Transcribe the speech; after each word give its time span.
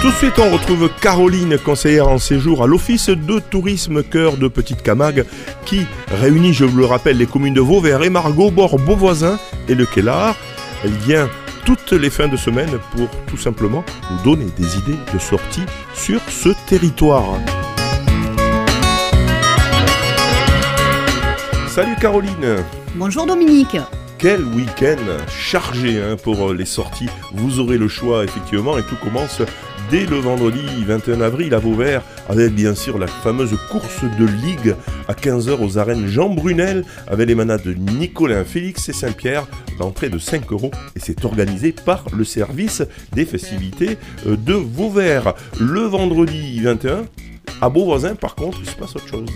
Tout 0.00 0.08
de 0.08 0.14
suite, 0.14 0.38
on 0.38 0.50
retrouve 0.50 0.88
Caroline, 1.00 1.58
conseillère 1.58 2.08
en 2.08 2.18
séjour 2.18 2.62
à 2.62 2.66
l'Office 2.66 3.10
de 3.10 3.38
tourisme 3.38 4.02
Cœur 4.02 4.36
de 4.36 4.48
Petite 4.48 4.82
Camargue, 4.82 5.24
qui 5.64 5.86
réunit, 6.08 6.52
je 6.52 6.64
vous 6.64 6.78
le 6.78 6.84
rappelle, 6.84 7.18
les 7.18 7.26
communes 7.26 7.54
de 7.54 7.60
Vauvert 7.60 8.02
et 8.02 8.10
Margot, 8.10 8.50
Bord, 8.50 8.78
Beauvoisin 8.78 9.38
et 9.68 9.74
le 9.74 9.84
Kellar. 9.84 10.36
Elle 10.84 10.92
vient 10.92 11.28
toutes 11.64 11.92
les 11.92 12.10
fins 12.10 12.28
de 12.28 12.36
semaine 12.36 12.78
pour 12.96 13.08
tout 13.26 13.36
simplement 13.36 13.84
nous 14.10 14.22
donner 14.22 14.46
des 14.56 14.78
idées 14.78 14.98
de 15.12 15.18
sortie 15.18 15.64
sur 15.94 16.20
ce 16.28 16.50
territoire. 16.68 17.34
Salut 21.68 21.96
Caroline 22.00 22.64
Bonjour 22.96 23.26
Dominique 23.26 23.76
quel 24.20 24.44
week-end 24.44 24.98
chargé 25.28 26.00
hein, 26.00 26.16
pour 26.22 26.52
les 26.52 26.66
sorties. 26.66 27.08
Vous 27.32 27.58
aurez 27.58 27.78
le 27.78 27.88
choix 27.88 28.22
effectivement 28.22 28.76
et 28.76 28.82
tout 28.82 28.96
commence 28.96 29.40
dès 29.90 30.04
le 30.04 30.16
vendredi 30.16 30.60
21 30.86 31.22
avril 31.22 31.54
à 31.54 31.58
Vauvert 31.58 32.02
avec 32.28 32.52
bien 32.52 32.74
sûr 32.74 32.98
la 32.98 33.06
fameuse 33.06 33.56
course 33.70 34.02
de 34.18 34.26
ligue 34.26 34.74
à 35.08 35.14
15h 35.14 35.64
aux 35.64 35.78
arènes 35.78 36.06
Jean 36.06 36.28
Brunel 36.28 36.84
avec 37.08 37.28
les 37.28 37.34
manas 37.34 37.58
de 37.58 37.72
Nicolas 37.72 38.44
Félix 38.44 38.90
et 38.90 38.92
Saint-Pierre. 38.92 39.46
L'entrée 39.78 40.10
de 40.10 40.18
5 40.18 40.52
euros 40.52 40.70
et 40.94 41.00
c'est 41.00 41.24
organisé 41.24 41.72
par 41.72 42.04
le 42.14 42.24
service 42.24 42.82
des 43.12 43.24
festivités 43.24 43.96
euh, 44.26 44.36
de 44.36 44.52
Vauvert. 44.52 45.32
Le 45.58 45.80
vendredi 45.80 46.60
21, 46.60 47.04
à 47.62 47.70
Beauvoisin 47.70 48.16
par 48.16 48.34
contre, 48.34 48.58
il 48.60 48.68
se 48.68 48.76
passe 48.76 48.94
autre 48.96 49.08
chose 49.08 49.26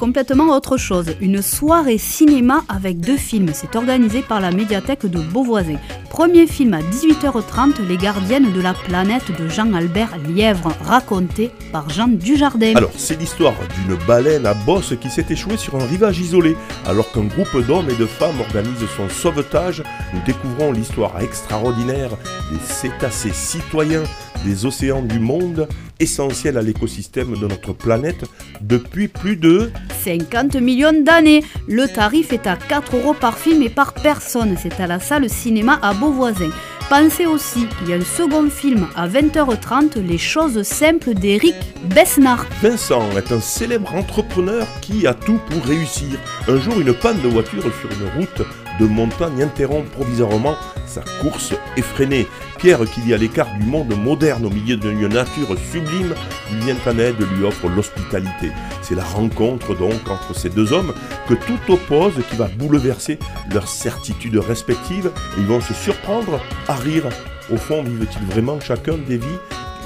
complètement 0.00 0.56
autre 0.56 0.78
chose. 0.78 1.14
Une 1.20 1.42
soirée 1.42 1.98
cinéma 1.98 2.64
avec 2.70 3.00
deux 3.00 3.18
films. 3.18 3.50
C'est 3.52 3.76
organisé 3.76 4.22
par 4.22 4.40
la 4.40 4.50
médiathèque 4.50 5.04
de 5.04 5.20
Beauvoisin. 5.20 5.76
Premier 6.08 6.46
film 6.46 6.72
à 6.72 6.80
18h30, 6.80 7.86
Les 7.86 7.98
gardiennes 7.98 8.50
de 8.50 8.62
la 8.62 8.72
planète 8.72 9.30
de 9.38 9.46
Jean-Albert 9.46 10.16
Lièvre, 10.26 10.72
raconté 10.86 11.50
par 11.70 11.90
Jean 11.90 12.08
Dujardin. 12.08 12.76
Alors, 12.76 12.92
c'est 12.96 13.20
l'histoire 13.20 13.52
d'une 13.74 13.98
baleine 14.06 14.46
à 14.46 14.54
bosse 14.54 14.94
qui 14.98 15.10
s'est 15.10 15.26
échouée 15.28 15.58
sur 15.58 15.74
un 15.74 15.84
rivage 15.84 16.18
isolé. 16.18 16.56
Alors 16.86 17.12
qu'un 17.12 17.24
groupe 17.24 17.66
d'hommes 17.66 17.90
et 17.90 17.96
de 17.96 18.06
femmes 18.06 18.40
organise 18.40 18.86
son 18.96 19.10
sauvetage, 19.10 19.82
nous 20.14 20.20
découvrons 20.24 20.72
l'histoire 20.72 21.20
extraordinaire 21.20 22.10
des 22.50 22.58
cétacés 22.66 23.34
citoyens 23.34 24.04
des 24.44 24.66
océans 24.66 25.02
du 25.02 25.18
monde, 25.18 25.68
essentiels 25.98 26.56
à 26.56 26.62
l'écosystème 26.62 27.36
de 27.36 27.46
notre 27.46 27.72
planète 27.72 28.24
depuis 28.60 29.08
plus 29.08 29.36
de 29.36 29.70
50 30.04 30.56
millions 30.56 31.02
d'années. 31.02 31.44
Le 31.68 31.86
tarif 31.86 32.32
est 32.32 32.46
à 32.46 32.56
4 32.56 32.96
euros 32.96 33.14
par 33.14 33.38
film 33.38 33.62
et 33.62 33.68
par 33.68 33.92
personne. 33.92 34.56
C'est 34.60 34.80
à 34.80 34.86
la 34.86 34.98
salle 35.00 35.28
cinéma 35.28 35.78
à 35.82 35.92
Beauvoisin. 35.92 36.50
Pensez 36.88 37.24
aussi 37.24 37.66
qu'il 37.78 37.90
y 37.90 37.92
a 37.92 37.96
un 37.96 38.00
second 38.00 38.50
film 38.50 38.88
à 38.96 39.06
20h30, 39.06 40.00
Les 40.00 40.18
choses 40.18 40.64
simples 40.64 41.14
d'Éric 41.14 41.54
Besnard. 41.94 42.46
Vincent 42.60 43.08
est 43.16 43.30
un 43.30 43.40
célèbre 43.40 43.94
entrepreneur 43.94 44.66
qui 44.80 45.06
a 45.06 45.14
tout 45.14 45.38
pour 45.48 45.62
réussir. 45.64 46.18
Un 46.48 46.58
jour, 46.58 46.80
une 46.80 46.92
panne 46.92 47.20
de 47.22 47.28
voiture 47.28 47.62
sur 47.62 47.90
une 47.92 48.20
route 48.20 48.42
de 48.80 48.86
montagne 48.86 49.40
interrompt 49.40 49.88
provisoirement 49.90 50.56
sa 50.86 51.02
course 51.20 51.54
effrénée. 51.76 52.26
Pierre, 52.60 52.84
qui 52.90 53.00
vit 53.00 53.14
à 53.14 53.16
l'écart 53.16 53.48
du 53.58 53.64
monde 53.64 53.96
moderne 53.96 54.44
au 54.44 54.50
milieu 54.50 54.76
d'une 54.76 55.08
nature 55.08 55.56
sublime, 55.72 56.14
lui 56.52 56.60
vient 56.60 56.76
en 56.86 56.98
aide, 56.98 57.16
lui 57.34 57.44
offre 57.46 57.68
l'hospitalité. 57.68 58.52
C'est 58.82 58.94
la 58.94 59.02
rencontre 59.02 59.74
donc 59.74 60.10
entre 60.10 60.36
ces 60.36 60.50
deux 60.50 60.74
hommes 60.74 60.92
que 61.26 61.32
tout 61.32 61.58
oppose 61.72 62.12
qui 62.28 62.36
va 62.36 62.48
bouleverser 62.48 63.18
leurs 63.54 63.66
certitudes 63.66 64.36
respectives 64.36 65.10
ils 65.38 65.46
vont 65.46 65.62
se 65.62 65.72
surprendre 65.72 66.38
à 66.68 66.74
rire. 66.74 67.08
Au 67.50 67.56
fond, 67.56 67.82
vivent-ils 67.82 68.26
vraiment 68.26 68.60
chacun 68.60 68.98
des 69.08 69.16
vies 69.16 69.26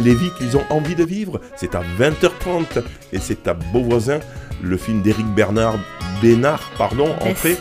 les 0.01 0.15
vies 0.15 0.31
qu'ils 0.37 0.57
ont 0.57 0.65
envie 0.71 0.97
de 0.97 1.05
vivre? 1.05 1.41
C'est 1.55 1.77
à 1.77 1.83
20h30 2.01 2.83
et 3.13 3.21
c'est 3.21 3.47
à 3.47 3.55
Beauvoisin, 3.55 4.19
le 4.63 4.77
film 4.77 5.01
d'Éric 5.03 5.27
Bernard 5.27 5.77
Bénard, 6.21 6.73
pardon, 6.77 7.15
entrée. 7.21 7.57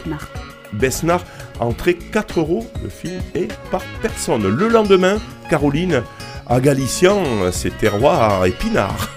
Besnard, 0.73 1.23
entrée 1.59 1.95
4 1.95 2.39
euros, 2.39 2.65
le 2.83 2.89
film 2.89 3.21
est 3.35 3.51
par 3.71 3.81
personne. 4.01 4.47
Le 4.47 4.67
lendemain, 4.67 5.17
Caroline, 5.49 6.03
à 6.47 6.59
Galician, 6.59 7.23
c'est 7.51 7.77
terroir 7.77 8.45
épinard. 8.45 9.09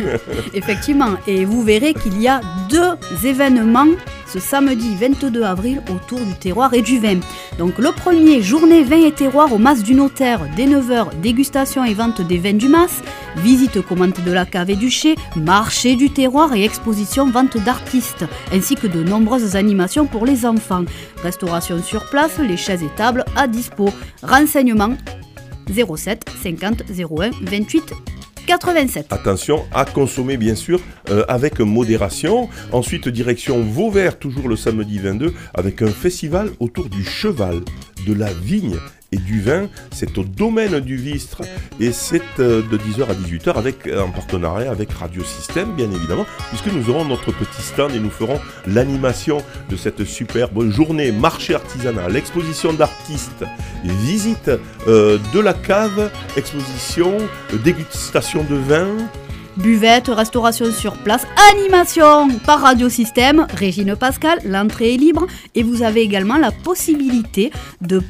Effectivement, 0.54 1.16
et 1.26 1.44
vous 1.44 1.62
verrez 1.62 1.94
qu'il 1.94 2.20
y 2.20 2.28
a 2.28 2.40
deux 2.68 3.26
événements 3.26 3.86
ce 4.30 4.38
samedi 4.38 4.94
22 4.94 5.42
avril 5.42 5.82
autour 5.90 6.20
du 6.20 6.34
terroir 6.34 6.72
et 6.72 6.82
du 6.82 7.00
vin. 7.00 7.18
Donc 7.58 7.78
le 7.78 7.90
premier, 7.90 8.40
journée 8.40 8.84
vin 8.84 9.04
et 9.04 9.12
terroir 9.12 9.52
au 9.52 9.58
Mas 9.58 9.82
du 9.82 9.94
Notaire, 9.94 10.40
dès 10.56 10.66
9h, 10.66 11.20
dégustation 11.20 11.84
et 11.84 11.94
vente 11.94 12.20
des 12.20 12.38
vins 12.38 12.52
du 12.54 12.68
Mas, 12.68 13.02
visite 13.38 13.80
commente 13.82 14.22
de 14.24 14.32
la 14.32 14.46
cave 14.46 14.70
et 14.70 14.76
du 14.76 14.88
chai, 14.88 15.16
marché 15.36 15.96
du 15.96 16.10
terroir 16.10 16.54
et 16.54 16.64
exposition 16.64 17.28
vente 17.28 17.56
d'artistes, 17.58 18.24
ainsi 18.52 18.76
que 18.76 18.86
de 18.86 19.02
nombreuses 19.02 19.56
animations 19.56 20.06
pour 20.06 20.24
les 20.24 20.46
enfants. 20.46 20.84
Restauration 21.22 21.82
sur 21.82 22.08
place, 22.08 22.38
les 22.38 22.56
chaises 22.56 22.84
et 22.84 22.94
tables 22.96 23.24
à 23.36 23.48
dispo. 23.48 23.90
Renseignements 24.22 24.94
07 25.72 26.24
50 26.42 26.82
01 26.90 27.30
28 27.42 27.92
87. 28.46 29.12
Attention 29.12 29.64
à 29.72 29.84
consommer 29.84 30.36
bien 30.36 30.54
sûr 30.54 30.80
euh, 31.10 31.24
avec 31.28 31.60
modération. 31.60 32.48
Ensuite 32.72 33.08
direction 33.08 33.60
Vauvert, 33.60 34.18
toujours 34.18 34.48
le 34.48 34.56
samedi 34.56 34.98
22, 34.98 35.32
avec 35.54 35.82
un 35.82 35.90
festival 35.90 36.50
autour 36.58 36.88
du 36.88 37.04
cheval, 37.04 37.60
de 38.06 38.12
la 38.12 38.32
vigne 38.32 38.76
et 39.12 39.16
du 39.16 39.40
vin. 39.40 39.68
C'est 39.92 40.16
au 40.18 40.24
domaine 40.24 40.80
du 40.80 40.96
Vistre. 40.96 41.42
Et 41.78 41.92
c'est 41.92 42.22
euh, 42.38 42.62
de 42.62 42.78
10h 42.78 43.08
à 43.08 43.14
18h 43.14 43.54
avec, 43.56 43.86
euh, 43.86 44.02
en 44.02 44.10
partenariat 44.10 44.70
avec 44.70 44.92
Radio 44.92 45.22
Système, 45.22 45.74
bien 45.74 45.90
évidemment, 45.90 46.26
puisque 46.48 46.72
nous 46.72 46.90
aurons 46.90 47.04
notre 47.04 47.32
petit 47.32 47.62
stand 47.62 47.92
et 47.94 48.00
nous 48.00 48.10
ferons 48.10 48.40
l'animation 48.66 49.42
de 49.68 49.76
cette 49.76 50.04
superbe 50.04 50.70
journée 50.70 51.12
marché 51.12 51.54
artisanal, 51.54 52.16
exposition 52.16 52.72
d'artistes, 52.72 53.44
visite 53.84 54.50
euh, 54.86 55.18
de 55.32 55.40
la 55.40 55.54
cave, 55.54 56.10
exposition, 56.36 57.16
dégustation 57.64 58.44
de 58.44 58.56
vin, 58.56 58.88
Buvette, 59.56 60.08
restauration 60.08 60.70
sur 60.70 60.94
place, 60.94 61.26
animation 61.52 62.28
par 62.46 62.62
radiosystème, 62.62 63.46
Régine 63.52 63.96
Pascal, 63.96 64.38
l'entrée 64.44 64.94
est 64.94 64.96
libre. 64.96 65.26
Et 65.54 65.62
vous 65.62 65.82
avez 65.82 66.02
également 66.02 66.38
la 66.38 66.50
possibilité 66.50 67.50
de 67.80 68.00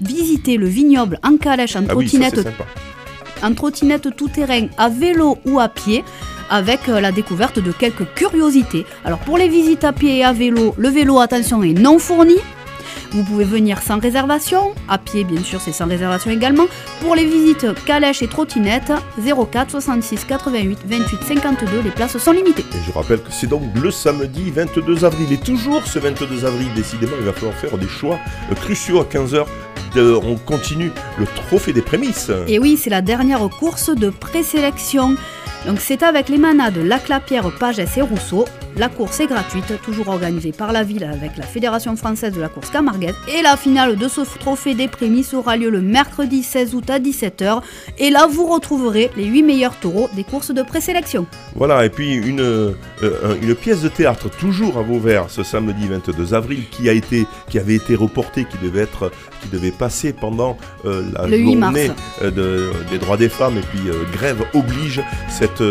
visiter 0.00 0.56
le 0.56 0.66
vignoble 0.66 1.18
en 1.22 1.36
calèche, 1.36 1.76
en 1.76 1.84
ah 1.88 1.92
trottinette, 1.92 2.48
en 3.42 3.54
trottinette 3.54 4.16
tout 4.16 4.28
terrain, 4.28 4.66
à 4.78 4.88
vélo 4.88 5.38
ou 5.44 5.60
à 5.60 5.68
pied 5.68 6.04
avec 6.48 6.88
euh, 6.88 7.00
la 7.00 7.12
découverte 7.12 7.58
de 7.58 7.72
quelques 7.72 8.06
curiosités. 8.14 8.86
Alors 9.04 9.18
pour 9.18 9.38
les 9.38 9.48
visites 9.48 9.84
à 9.84 9.92
pied 9.92 10.18
et 10.18 10.24
à 10.24 10.32
vélo, 10.32 10.74
le 10.78 10.88
vélo 10.88 11.18
attention 11.18 11.62
est 11.62 11.72
non 11.72 11.98
fourni, 11.98 12.36
vous 13.12 13.24
pouvez 13.24 13.44
venir 13.44 13.80
sans 13.82 13.98
réservation, 13.98 14.74
à 14.88 14.98
pied 14.98 15.24
bien 15.24 15.42
sûr 15.42 15.60
c'est 15.60 15.72
sans 15.72 15.86
réservation 15.86 16.30
également. 16.30 16.66
Pour 17.00 17.14
les 17.14 17.24
visites 17.24 17.66
calèche 17.84 18.22
et 18.22 18.28
trottinette, 18.28 18.92
04 19.18 19.70
66 19.70 20.24
88 20.24 20.80
28 20.86 21.18
52, 21.26 21.80
les 21.82 21.90
places 21.90 22.18
sont 22.18 22.32
limitées. 22.32 22.64
Et 22.74 22.86
je 22.86 22.92
rappelle 22.92 23.22
que 23.22 23.32
c'est 23.32 23.46
donc 23.46 23.62
le 23.74 23.90
samedi 23.90 24.50
22 24.50 25.04
avril. 25.04 25.32
Et 25.32 25.38
toujours 25.38 25.86
ce 25.86 25.98
22 25.98 26.44
avril, 26.44 26.68
décidément, 26.74 27.16
il 27.18 27.26
va 27.26 27.32
falloir 27.32 27.54
faire 27.54 27.78
des 27.78 27.88
choix 27.88 28.18
cruciaux 28.60 29.00
à 29.00 29.04
15h 29.04 29.46
on 30.02 30.36
continue 30.36 30.90
le 31.18 31.26
trophée 31.26 31.72
des 31.72 31.82
prémices. 31.82 32.30
Et 32.48 32.58
oui, 32.58 32.76
c'est 32.76 32.90
la 32.90 33.02
dernière 33.02 33.48
course 33.48 33.90
de 33.90 34.10
présélection. 34.10 35.16
Donc 35.66 35.80
c'est 35.80 36.02
avec 36.02 36.28
les 36.28 36.38
manas 36.38 36.70
de 36.70 36.80
Laclapierre, 36.80 37.50
Pagès 37.58 37.96
et 37.96 38.02
Rousseau. 38.02 38.44
La 38.78 38.90
course 38.90 39.20
est 39.20 39.26
gratuite, 39.26 39.80
toujours 39.82 40.08
organisée 40.08 40.52
par 40.52 40.70
la 40.70 40.82
ville 40.82 41.04
avec 41.04 41.38
la 41.38 41.44
Fédération 41.44 41.96
française 41.96 42.34
de 42.34 42.42
la 42.42 42.50
course 42.50 42.68
camarguaise. 42.68 43.14
Et 43.26 43.40
la 43.40 43.56
finale 43.56 43.96
de 43.96 44.06
ce 44.06 44.20
trophée 44.38 44.74
des 44.74 44.86
prémices 44.86 45.32
aura 45.32 45.56
lieu 45.56 45.70
le 45.70 45.80
mercredi 45.80 46.42
16 46.42 46.74
août 46.74 46.90
à 46.90 46.98
17h. 46.98 47.62
Et 47.96 48.10
là, 48.10 48.26
vous 48.30 48.44
retrouverez 48.46 49.10
les 49.16 49.24
8 49.24 49.44
meilleurs 49.44 49.80
taureaux 49.80 50.10
des 50.14 50.24
courses 50.24 50.50
de 50.50 50.62
présélection. 50.62 51.24
Voilà, 51.54 51.86
et 51.86 51.88
puis 51.88 52.16
une, 52.16 52.42
euh, 52.42 52.74
une 53.40 53.54
pièce 53.54 53.80
de 53.80 53.88
théâtre 53.88 54.28
toujours 54.28 54.76
à 54.76 54.82
Vauvert 54.82 55.30
ce 55.30 55.42
samedi 55.42 55.88
22 55.88 56.34
avril 56.34 56.64
qui, 56.70 56.90
a 56.90 56.92
été, 56.92 57.26
qui 57.48 57.58
avait 57.58 57.76
été 57.76 57.94
reportée, 57.94 58.44
qui 58.44 58.58
devait, 58.58 58.82
être, 58.82 59.10
qui 59.40 59.48
devait 59.48 59.70
passer 59.70 60.12
pendant 60.12 60.58
euh, 60.84 61.02
la 61.14 61.26
journée 61.34 61.90
euh, 62.22 62.70
des 62.90 62.98
droits 62.98 63.16
des 63.16 63.30
femmes 63.30 63.56
et 63.56 63.62
puis 63.62 63.90
grève 64.12 64.44
oblige. 64.52 65.00
Cette 65.30 65.62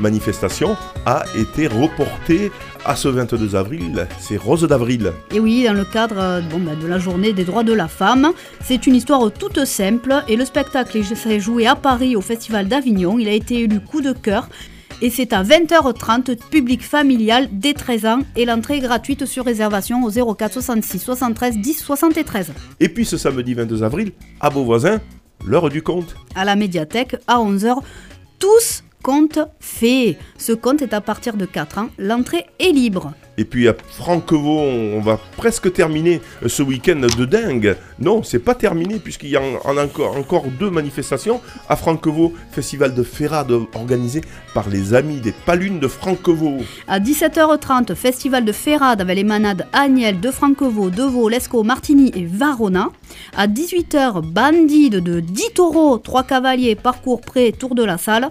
manifestation 0.00 0.78
a 1.04 1.24
été 1.36 1.66
reportée 1.66 2.50
à 2.84 2.96
ce 2.96 3.08
22 3.08 3.56
avril, 3.56 4.06
c'est 4.18 4.36
Rose 4.36 4.66
d'avril. 4.66 5.12
Et 5.32 5.40
oui, 5.40 5.64
dans 5.64 5.72
le 5.72 5.84
cadre 5.84 6.18
euh, 6.18 6.40
bon, 6.40 6.58
bah, 6.58 6.72
de 6.80 6.86
la 6.86 6.98
journée 6.98 7.32
des 7.32 7.44
droits 7.44 7.64
de 7.64 7.72
la 7.72 7.88
femme. 7.88 8.32
C'est 8.62 8.86
une 8.86 8.94
histoire 8.94 9.32
toute 9.32 9.64
simple 9.64 10.22
et 10.28 10.36
le 10.36 10.44
spectacle 10.44 11.02
s'est 11.04 11.40
joué 11.40 11.66
à 11.66 11.76
Paris 11.76 12.16
au 12.16 12.20
Festival 12.20 12.68
d'Avignon. 12.68 13.18
Il 13.18 13.28
a 13.28 13.32
été 13.32 13.60
élu 13.60 13.80
coup 13.80 14.00
de 14.00 14.12
cœur. 14.12 14.48
Et 15.02 15.10
c'est 15.10 15.32
à 15.32 15.42
20h30, 15.42 16.36
public 16.50 16.82
familial 16.82 17.48
dès 17.52 17.74
13 17.74 18.06
ans. 18.06 18.20
Et 18.36 18.44
l'entrée 18.44 18.76
est 18.76 18.80
gratuite 18.80 19.26
sur 19.26 19.44
réservation 19.44 20.04
au 20.04 20.34
04 20.34 20.52
66 20.52 20.98
73 20.98 21.58
10 21.58 21.80
73. 21.80 22.52
Et 22.80 22.88
puis 22.88 23.04
ce 23.04 23.16
samedi 23.16 23.54
22 23.54 23.82
avril, 23.82 24.12
à 24.40 24.50
Beauvoisin, 24.50 25.00
l'heure 25.44 25.68
du 25.68 25.82
compte. 25.82 26.14
À 26.34 26.44
la 26.44 26.54
médiathèque, 26.54 27.16
à 27.26 27.38
11h, 27.38 27.78
tous 28.38 28.83
compte 29.04 29.38
fait. 29.60 30.16
Ce 30.38 30.52
compte 30.52 30.80
est 30.80 30.94
à 30.94 31.02
partir 31.02 31.36
de 31.36 31.44
4 31.44 31.78
ans. 31.78 31.88
L'entrée 31.98 32.46
est 32.58 32.72
libre. 32.72 33.12
Et 33.36 33.44
puis 33.44 33.68
à 33.68 33.74
Franquevaux, 33.74 34.60
on 34.60 35.00
va 35.00 35.18
presque 35.36 35.70
terminer 35.72 36.22
ce 36.46 36.62
week-end 36.62 37.00
de 37.00 37.24
dingue. 37.24 37.76
Non, 37.98 38.22
c'est 38.22 38.38
pas 38.38 38.54
terminé 38.54 38.98
puisqu'il 38.98 39.28
y 39.28 39.36
a 39.36 39.42
encore, 39.42 40.16
encore 40.16 40.44
deux 40.58 40.70
manifestations. 40.70 41.40
À 41.68 41.76
Franquevaux, 41.76 42.32
festival 42.50 42.94
de 42.94 43.02
Ferrade 43.02 43.52
organisé 43.74 44.22
par 44.54 44.70
les 44.70 44.94
amis 44.94 45.20
des 45.20 45.32
Palunes 45.32 45.80
de 45.80 45.88
Franquevaux. 45.88 46.58
À 46.88 46.98
17h30, 46.98 47.94
festival 47.94 48.44
de 48.44 48.52
Ferrade 48.52 49.02
avec 49.02 49.16
les 49.16 49.24
manades 49.24 49.66
Agnel 49.72 50.20
de 50.20 50.30
Franquevaux, 50.30 50.88
Devaux, 50.90 51.28
Lescaut, 51.28 51.62
Martigny 51.62 52.10
et 52.14 52.24
Varona. 52.24 52.88
À 53.36 53.48
18h, 53.48 54.22
Bandide 54.22 55.02
de 55.02 55.20
10 55.20 55.54
taureaux, 55.54 55.98
3 55.98 56.22
cavaliers, 56.22 56.74
parcours 56.76 57.20
près, 57.20 57.52
tour 57.52 57.74
de 57.74 57.84
la 57.84 57.98
salle. 57.98 58.30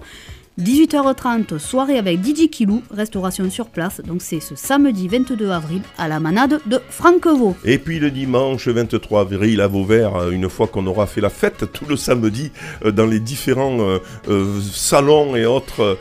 18h30, 0.60 1.58
soirée 1.58 1.98
avec 1.98 2.24
DJ 2.24 2.48
Kilou, 2.48 2.84
restauration 2.92 3.50
sur 3.50 3.66
place. 3.66 4.00
Donc 4.06 4.22
c'est 4.22 4.38
ce 4.38 4.54
samedi 4.54 5.08
22 5.08 5.50
avril 5.50 5.82
à 5.98 6.06
la 6.06 6.20
manade 6.20 6.60
de 6.66 6.80
Franquevaux. 6.90 7.56
Et 7.64 7.78
puis 7.78 7.98
le 7.98 8.12
dimanche 8.12 8.68
23 8.68 9.22
avril 9.22 9.60
à 9.60 9.66
Vauvert, 9.66 10.14
euh, 10.14 10.30
une 10.30 10.48
fois 10.48 10.68
qu'on 10.68 10.86
aura 10.86 11.08
fait 11.08 11.20
la 11.20 11.30
fête 11.30 11.64
tout 11.72 11.86
le 11.86 11.96
samedi 11.96 12.52
euh, 12.84 12.92
dans 12.92 13.06
les 13.06 13.18
différents 13.18 13.78
euh, 14.28 14.60
salons 14.60 15.34
et 15.34 15.44
autres 15.44 15.98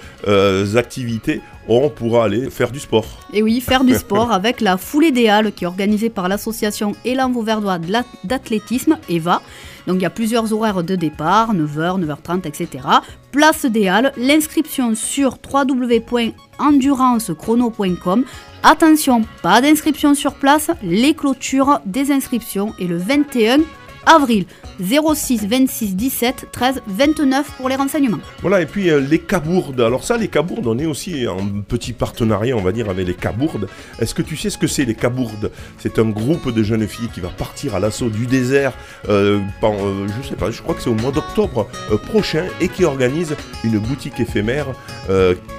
activités, 0.75 1.41
on 1.67 1.89
pourra 1.89 2.25
aller 2.25 2.49
faire 2.49 2.71
du 2.71 2.79
sport. 2.79 3.05
Et 3.31 3.41
oui, 3.41 3.61
faire 3.61 3.83
du 3.83 3.93
sport 3.95 4.31
avec 4.31 4.61
la 4.61 4.77
foulée 4.77 5.11
des 5.11 5.29
Halles 5.29 5.51
qui 5.51 5.63
est 5.63 5.67
organisée 5.67 6.09
par 6.09 6.27
l'association 6.27 6.93
Élan 7.05 7.31
Vauverdois 7.31 7.79
d'athlétisme, 8.23 8.97
EVA. 9.09 9.41
Donc 9.87 9.97
il 9.97 10.03
y 10.03 10.05
a 10.05 10.09
plusieurs 10.09 10.53
horaires 10.53 10.83
de 10.83 10.95
départ, 10.95 11.53
9h, 11.53 12.05
9h30, 12.05 12.47
etc. 12.47 12.85
Place 13.31 13.65
des 13.65 13.87
Halles, 13.87 14.11
l'inscription 14.17 14.95
sur 14.95 15.37
www.endurancechrono.com. 15.51 18.25
Attention, 18.63 19.23
pas 19.41 19.61
d'inscription 19.61 20.15
sur 20.15 20.35
place, 20.35 20.71
les 20.81 21.13
clôtures 21.13 21.81
des 21.85 22.11
inscriptions 22.11 22.73
est 22.79 22.85
le 22.85 22.95
21 22.97 23.59
avril. 24.05 24.45
06 24.79 25.47
26 25.47 25.95
17 25.95 26.47
13 26.51 26.81
29 26.87 27.51
pour 27.57 27.69
les 27.69 27.75
renseignements. 27.75 28.19
Voilà, 28.41 28.61
et 28.61 28.65
puis 28.65 28.89
euh, 28.89 28.99
les 28.99 29.19
cabourdes. 29.19 29.81
Alors 29.81 30.03
ça, 30.03 30.17
les 30.17 30.27
cabourdes, 30.27 30.67
on 30.67 30.77
est 30.79 30.85
aussi 30.85 31.27
en 31.27 31.45
petit 31.67 31.93
partenariat, 31.93 32.55
on 32.55 32.61
va 32.61 32.71
dire, 32.71 32.89
avec 32.89 33.07
les 33.07 33.13
cabourdes. 33.13 33.67
Est-ce 33.99 34.13
que 34.13 34.21
tu 34.21 34.35
sais 34.35 34.49
ce 34.49 34.57
que 34.57 34.67
c'est 34.67 34.85
les 34.85 34.95
cabourdes? 34.95 35.51
C'est 35.77 35.99
un 35.99 36.09
groupe 36.09 36.51
de 36.51 36.63
jeunes 36.63 36.87
filles 36.87 37.09
qui 37.13 37.19
va 37.19 37.29
partir 37.29 37.75
à 37.75 37.79
l'assaut 37.79 38.09
du 38.09 38.25
désert, 38.25 38.73
euh, 39.09 39.39
euh, 39.63 40.07
je 40.21 40.29
sais 40.29 40.35
pas, 40.35 40.51
je 40.51 40.61
crois 40.61 40.75
que 40.75 40.81
c'est 40.81 40.89
au 40.89 40.95
mois 40.95 41.11
d'octobre 41.11 41.67
prochain, 42.07 42.45
et 42.61 42.67
qui 42.67 42.85
organise 42.85 43.35
une 43.63 43.79
boutique 43.79 44.19
éphémère 44.19 44.67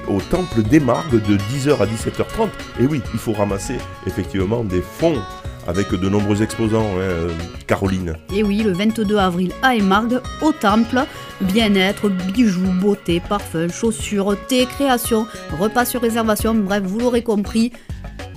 au 0.08 0.20
temple 0.20 0.62
des 0.62 0.80
Margues 0.80 1.22
de 1.22 1.36
10h 1.36 1.80
à 1.80 1.86
17h30. 1.86 2.48
Et 2.80 2.86
oui, 2.86 3.00
il 3.12 3.18
faut 3.18 3.32
ramasser 3.32 3.76
effectivement 4.06 4.64
des 4.64 4.82
fonds 4.82 5.20
avec 5.66 5.90
de 5.94 6.08
nombreux 6.08 6.42
exposants, 6.42 6.80
hein, 6.96 6.98
euh, 6.98 7.30
Caroline. 7.66 8.16
Et 8.34 8.42
oui, 8.42 8.62
le 8.62 8.72
22 8.72 9.16
avril 9.16 9.52
à 9.62 9.74
Emargue, 9.74 10.20
au 10.42 10.52
Temple, 10.52 11.04
bien-être, 11.40 12.08
bijoux, 12.08 12.72
beauté, 12.80 13.20
parfums, 13.20 13.72
chaussures, 13.72 14.36
thé, 14.48 14.66
création, 14.66 15.26
repas 15.58 15.84
sur 15.84 16.00
réservation, 16.00 16.54
bref, 16.54 16.82
vous 16.84 17.00
l'aurez 17.00 17.22
compris, 17.22 17.72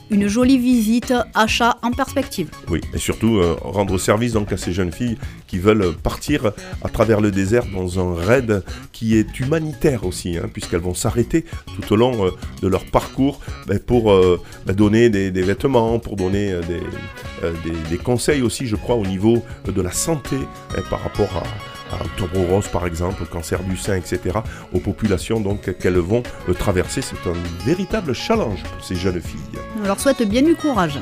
une 0.10 0.28
jolie 0.28 0.58
visite, 0.58 1.14
achat 1.34 1.78
en 1.82 1.92
perspective. 1.92 2.50
Oui, 2.70 2.82
et 2.94 2.98
surtout 2.98 3.38
euh, 3.38 3.56
rendre 3.62 3.98
service 3.98 4.34
donc 4.34 4.52
à 4.52 4.58
ces 4.58 4.72
jeunes 4.72 4.92
filles 4.92 5.18
qui 5.48 5.60
veulent 5.60 5.94
partir 5.96 6.52
à 6.84 6.90
travers 6.90 7.22
le 7.22 7.32
désert 7.32 7.66
dans 7.74 8.00
un 8.00 8.16
raid 8.16 8.64
qui 8.92 9.18
est 9.18 9.40
humanitaire 9.40 10.06
aussi, 10.06 10.38
hein, 10.38 10.50
puisqu'elles 10.52 10.82
vont 10.82 10.94
s'arrêter 10.94 11.46
tout 11.82 11.94
au 11.94 11.96
long 11.96 12.26
euh, 12.26 12.32
de 12.62 12.68
leur 12.68 12.86
parcours 12.86 13.40
ben, 13.68 13.80
pour 13.80 14.12
euh, 14.12 14.42
ben, 14.66 14.74
donner 14.74 15.10
des, 15.10 15.30
vêtements, 15.42 16.00
pour 16.00 16.16
donner 16.16 16.54
des, 17.90 17.98
conseils 17.98 18.42
aussi, 18.42 18.68
je 18.68 18.76
crois, 18.76 18.96
au 18.96 19.06
niveau 19.06 19.44
de 19.66 19.82
la 19.82 19.92
santé 19.92 20.38
hein, 20.76 20.82
par 20.90 21.02
rapport 21.04 21.30
à 21.38 21.44
rose 22.50 22.68
par 22.68 22.86
exemple, 22.86 23.26
cancer 23.26 23.64
du 23.64 23.78
sein, 23.78 23.96
etc., 23.96 24.40
aux 24.74 24.80
populations 24.80 25.40
donc 25.40 25.78
qu'elles 25.78 25.98
vont 25.98 26.24
euh, 26.50 26.54
traverser. 26.54 27.02
C'est 27.02 27.30
un 27.30 27.34
véritable 27.66 28.14
challenge 28.14 28.64
pour 28.64 28.84
ces 28.84 28.96
jeunes 28.96 29.22
filles. 29.22 29.40
On 29.82 29.88
leur 29.88 30.00
souhaite 30.00 30.28
bien 30.28 30.42
du 30.42 30.56
courage. 30.56 31.00